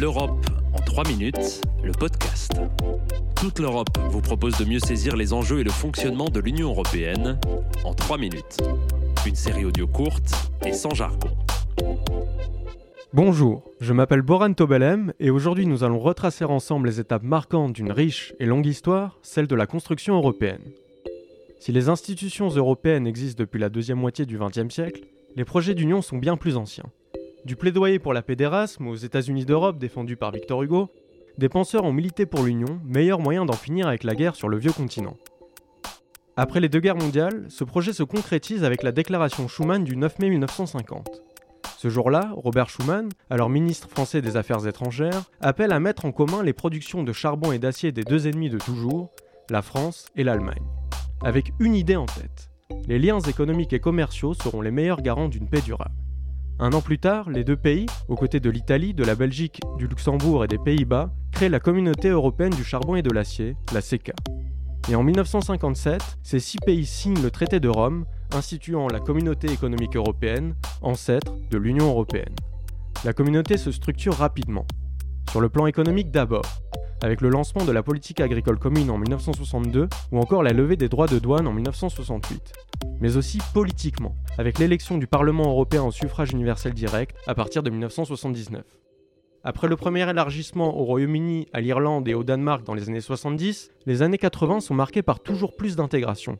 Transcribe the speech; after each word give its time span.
L'Europe 0.00 0.46
en 0.74 0.78
3 0.78 1.08
minutes, 1.08 1.60
le 1.82 1.90
podcast. 1.90 2.52
Toute 3.34 3.58
l'Europe 3.58 3.98
vous 4.10 4.20
propose 4.20 4.56
de 4.56 4.64
mieux 4.64 4.78
saisir 4.78 5.16
les 5.16 5.32
enjeux 5.32 5.58
et 5.58 5.64
le 5.64 5.72
fonctionnement 5.72 6.26
de 6.26 6.38
l'Union 6.38 6.68
européenne 6.68 7.36
en 7.84 7.94
3 7.94 8.16
minutes. 8.16 8.58
Une 9.26 9.34
série 9.34 9.64
audio 9.64 9.88
courte 9.88 10.52
et 10.64 10.72
sans 10.72 10.94
jargon. 10.94 11.30
Bonjour, 13.12 13.64
je 13.80 13.92
m'appelle 13.92 14.22
Boran 14.22 14.52
Tobelem 14.52 15.14
et 15.18 15.30
aujourd'hui 15.30 15.66
nous 15.66 15.82
allons 15.82 15.98
retracer 15.98 16.44
ensemble 16.44 16.86
les 16.86 17.00
étapes 17.00 17.24
marquantes 17.24 17.72
d'une 17.72 17.90
riche 17.90 18.34
et 18.38 18.46
longue 18.46 18.66
histoire, 18.66 19.18
celle 19.22 19.48
de 19.48 19.56
la 19.56 19.66
construction 19.66 20.14
européenne. 20.14 20.62
Si 21.58 21.72
les 21.72 21.88
institutions 21.88 22.50
européennes 22.50 23.08
existent 23.08 23.42
depuis 23.42 23.58
la 23.58 23.68
deuxième 23.68 23.98
moitié 23.98 24.26
du 24.26 24.38
XXe 24.38 24.72
siècle, 24.72 25.08
les 25.34 25.44
projets 25.44 25.74
d'union 25.74 26.02
sont 26.02 26.18
bien 26.18 26.36
plus 26.36 26.56
anciens. 26.56 26.86
Du 27.44 27.56
plaidoyer 27.56 27.98
pour 27.98 28.12
la 28.12 28.22
paix 28.22 28.36
d'Erasme 28.36 28.86
aux 28.88 28.96
États-Unis 28.96 29.44
d'Europe 29.44 29.78
défendu 29.78 30.16
par 30.16 30.32
Victor 30.32 30.62
Hugo, 30.62 30.90
des 31.38 31.48
penseurs 31.48 31.84
ont 31.84 31.92
milité 31.92 32.26
pour 32.26 32.42
l'Union, 32.42 32.80
meilleur 32.84 33.20
moyen 33.20 33.44
d'en 33.44 33.52
finir 33.52 33.86
avec 33.86 34.02
la 34.02 34.14
guerre 34.14 34.34
sur 34.34 34.48
le 34.48 34.58
vieux 34.58 34.72
continent. 34.72 35.16
Après 36.36 36.60
les 36.60 36.68
deux 36.68 36.80
guerres 36.80 36.96
mondiales, 36.96 37.46
ce 37.48 37.64
projet 37.64 37.92
se 37.92 38.02
concrétise 38.02 38.64
avec 38.64 38.82
la 38.82 38.92
déclaration 38.92 39.48
Schuman 39.48 39.84
du 39.84 39.96
9 39.96 40.18
mai 40.18 40.30
1950. 40.30 41.22
Ce 41.78 41.88
jour-là, 41.88 42.32
Robert 42.34 42.68
Schuman, 42.68 43.08
alors 43.30 43.50
ministre 43.50 43.88
français 43.88 44.20
des 44.20 44.36
Affaires 44.36 44.66
étrangères, 44.66 45.30
appelle 45.40 45.72
à 45.72 45.78
mettre 45.78 46.04
en 46.04 46.12
commun 46.12 46.42
les 46.42 46.52
productions 46.52 47.04
de 47.04 47.12
charbon 47.12 47.52
et 47.52 47.60
d'acier 47.60 47.92
des 47.92 48.02
deux 48.02 48.26
ennemis 48.26 48.50
de 48.50 48.58
toujours, 48.58 49.10
la 49.48 49.62
France 49.62 50.06
et 50.16 50.24
l'Allemagne. 50.24 50.66
Avec 51.22 51.52
une 51.60 51.76
idée 51.76 51.96
en 51.96 52.06
tête. 52.06 52.50
Les 52.86 52.98
liens 52.98 53.20
économiques 53.20 53.72
et 53.72 53.80
commerciaux 53.80 54.34
seront 54.34 54.60
les 54.60 54.72
meilleurs 54.72 55.02
garants 55.02 55.28
d'une 55.28 55.48
paix 55.48 55.60
durable. 55.60 55.94
Un 56.60 56.72
an 56.72 56.80
plus 56.80 56.98
tard, 56.98 57.30
les 57.30 57.44
deux 57.44 57.56
pays, 57.56 57.86
aux 58.08 58.16
côtés 58.16 58.40
de 58.40 58.50
l'Italie, 58.50 58.92
de 58.92 59.04
la 59.04 59.14
Belgique, 59.14 59.60
du 59.76 59.86
Luxembourg 59.86 60.44
et 60.44 60.48
des 60.48 60.58
Pays-Bas, 60.58 61.12
créent 61.30 61.48
la 61.48 61.60
Communauté 61.60 62.08
européenne 62.08 62.52
du 62.52 62.64
charbon 62.64 62.96
et 62.96 63.02
de 63.02 63.12
l'acier, 63.12 63.54
la 63.72 63.80
CECA. 63.80 64.14
Et 64.90 64.96
en 64.96 65.04
1957, 65.04 66.02
ces 66.24 66.40
six 66.40 66.58
pays 66.58 66.84
signent 66.84 67.22
le 67.22 67.30
traité 67.30 67.60
de 67.60 67.68
Rome, 67.68 68.06
instituant 68.34 68.88
la 68.88 68.98
Communauté 68.98 69.52
économique 69.52 69.94
européenne, 69.94 70.56
ancêtre 70.82 71.32
de 71.48 71.58
l'Union 71.58 71.90
européenne. 71.90 72.34
La 73.04 73.12
communauté 73.12 73.56
se 73.56 73.70
structure 73.70 74.14
rapidement. 74.14 74.66
Sur 75.30 75.40
le 75.40 75.50
plan 75.50 75.68
économique 75.68 76.10
d'abord, 76.10 76.46
avec 77.02 77.20
le 77.20 77.28
lancement 77.28 77.64
de 77.64 77.70
la 77.70 77.84
politique 77.84 78.20
agricole 78.20 78.58
commune 78.58 78.90
en 78.90 78.98
1962 78.98 79.88
ou 80.10 80.18
encore 80.18 80.42
la 80.42 80.52
levée 80.52 80.76
des 80.76 80.88
droits 80.88 81.06
de 81.06 81.20
douane 81.20 81.46
en 81.46 81.52
1968. 81.52 82.52
Mais 83.00 83.16
aussi 83.16 83.38
politiquement, 83.54 84.16
avec 84.38 84.58
l'élection 84.58 84.96
du 84.96 85.06
Parlement 85.06 85.50
européen 85.50 85.82
au 85.82 85.90
suffrage 85.90 86.32
universel 86.32 86.72
direct 86.72 87.16
à 87.26 87.34
partir 87.34 87.62
de 87.62 87.70
1979. 87.70 88.62
Après 89.44 89.68
le 89.68 89.76
premier 89.76 90.08
élargissement 90.08 90.78
au 90.78 90.84
Royaume-Uni, 90.84 91.48
à 91.52 91.60
l'Irlande 91.60 92.08
et 92.08 92.14
au 92.14 92.24
Danemark 92.24 92.64
dans 92.64 92.74
les 92.74 92.88
années 92.88 93.00
70, 93.00 93.70
les 93.86 94.02
années 94.02 94.16
80 94.16 94.60
sont 94.60 94.74
marquées 94.74 95.02
par 95.02 95.20
toujours 95.20 95.56
plus 95.56 95.76
d'intégration, 95.76 96.38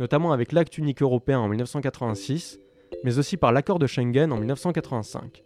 notamment 0.00 0.32
avec 0.32 0.52
l'acte 0.52 0.76
unique 0.76 1.00
européen 1.00 1.38
en 1.38 1.48
1986, 1.48 2.58
mais 3.04 3.18
aussi 3.18 3.36
par 3.36 3.52
l'accord 3.52 3.78
de 3.78 3.86
Schengen 3.86 4.32
en 4.32 4.36
1985 4.36 5.44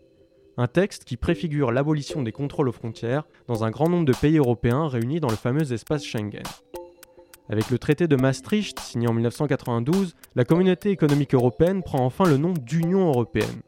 un 0.57 0.67
texte 0.67 1.05
qui 1.05 1.17
préfigure 1.17 1.73
l'abolition 1.73 2.23
des 2.23 2.33
contrôles 2.33 2.69
aux 2.69 2.73
frontières 2.73 3.25
dans 3.48 3.65
un 3.65 3.70
grand 3.70 3.89
nombre 3.89 4.05
de 4.05 4.13
pays 4.13 4.37
européens 4.37 4.87
réunis 4.87 5.20
dans 5.20 5.31
le 5.31 5.37
fameux 5.37 5.73
espace 5.73 6.05
Schengen. 6.05 6.43
Avec 7.48 7.71
le 7.71 7.79
traité 7.79 8.07
de 8.07 8.17
Maastricht, 8.17 8.79
signé 8.79 9.09
en 9.09 9.12
1992, 9.12 10.15
la 10.37 10.45
communauté 10.45 10.91
économique 10.91 11.35
européenne 11.35 11.83
prend 11.83 12.05
enfin 12.05 12.25
le 12.25 12.37
nom 12.37 12.53
d'Union 12.53 13.09
européenne. 13.09 13.62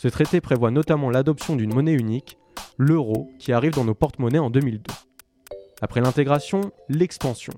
Ce 0.00 0.08
traité 0.08 0.40
prévoit 0.40 0.70
notamment 0.70 1.10
l'adoption 1.10 1.56
d'une 1.56 1.74
monnaie 1.74 1.92
unique, 1.92 2.38
l'euro, 2.78 3.28
qui 3.38 3.52
arrive 3.52 3.74
dans 3.74 3.84
nos 3.84 3.94
porte-monnaies 3.94 4.38
en 4.38 4.48
2002. 4.48 4.92
Après 5.82 6.00
l'intégration, 6.00 6.72
l'expansion. 6.88 7.52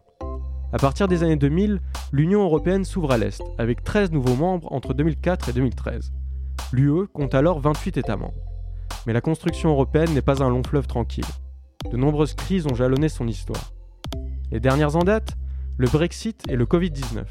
À 0.73 0.79
partir 0.79 1.07
des 1.07 1.23
années 1.23 1.37
2000, 1.37 1.81
l'Union 2.13 2.43
européenne 2.43 2.85
s'ouvre 2.85 3.13
à 3.13 3.19
l'Est, 3.19 3.43
avec 3.59 3.85
13 3.85 4.11
nouveaux 4.11 4.37
membres 4.37 4.73
entre 4.73 4.95
2004 4.95 5.51
et 5.51 5.53
2013. 5.53 6.13
L'UE 6.73 7.07
compte 7.13 7.35
alors 7.35 7.61
28 7.61 7.99
États 7.99 8.17
membres. 8.17 8.43
Mais 9.07 9.13
la 9.13 9.21
construction 9.21 9.71
européenne 9.71 10.15
n'est 10.15 10.23
pas 10.23 10.43
un 10.43 10.49
long 10.49 10.63
fleuve 10.63 10.87
tranquille. 10.87 11.27
De 11.91 11.97
nombreuses 11.97 12.35
crises 12.35 12.67
ont 12.67 12.75
jalonné 12.75 13.09
son 13.09 13.29
histoire. 13.29 13.73
Les 14.51 14.61
dernières 14.61 14.97
en 14.97 15.05
date, 15.05 15.37
le 15.79 15.89
Brexit 15.89 16.43
et 16.49 16.57
le 16.57 16.67
Covid-19. 16.67 17.25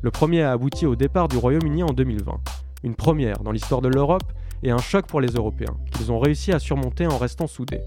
Le 0.00 0.10
premier 0.10 0.42
a 0.42 0.52
abouti 0.52 0.86
au 0.86 0.96
départ 0.96 1.28
du 1.28 1.36
Royaume-Uni 1.36 1.82
en 1.82 1.92
2020, 1.92 2.40
une 2.84 2.94
première 2.94 3.38
dans 3.40 3.52
l'histoire 3.52 3.82
de 3.82 3.88
l'Europe 3.88 4.32
et 4.62 4.70
un 4.70 4.78
choc 4.78 5.06
pour 5.06 5.20
les 5.20 5.32
Européens, 5.32 5.76
qu'ils 5.92 6.10
ont 6.10 6.18
réussi 6.18 6.52
à 6.52 6.58
surmonter 6.58 7.06
en 7.06 7.18
restant 7.18 7.46
soudés. 7.46 7.80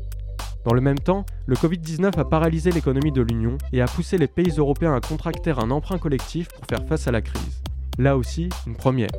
Dans 0.66 0.74
le 0.74 0.82
même 0.82 1.00
temps, 1.00 1.26
le 1.48 1.56
Covid-19 1.56 2.20
a 2.20 2.26
paralysé 2.26 2.72
l'économie 2.72 3.12
de 3.12 3.24
l'Union 3.24 3.58
et 3.74 3.82
a 3.82 3.88
poussé 3.88 4.18
les 4.18 4.28
pays 4.28 4.54
européens 4.58 4.94
à 4.94 5.02
contracter 5.02 5.52
un 5.52 5.72
emprunt 5.72 5.98
collectif 5.98 6.50
pour 6.50 6.66
faire 6.68 6.88
face 6.88 7.08
à 7.08 7.12
la 7.12 7.22
crise. 7.22 7.64
Là 7.98 8.16
aussi, 8.16 8.50
une 8.68 8.76
première. 8.76 9.10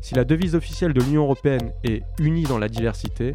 Si 0.00 0.14
la 0.14 0.24
devise 0.24 0.54
officielle 0.54 0.92
de 0.92 1.00
l'Union 1.00 1.24
européenne 1.24 1.72
est 1.82 2.02
Unie 2.20 2.44
dans 2.44 2.58
la 2.58 2.68
diversité, 2.68 3.34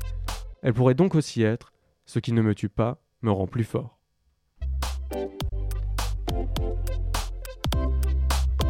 elle 0.61 0.73
pourrait 0.73 0.95
donc 0.95 1.15
aussi 1.15 1.43
être 1.43 1.73
Ce 2.05 2.19
qui 2.19 2.31
ne 2.31 2.41
me 2.41 2.55
tue 2.55 2.69
pas 2.69 2.99
me 3.21 3.31
rend 3.31 3.47
plus 3.47 3.63
fort. 3.63 3.99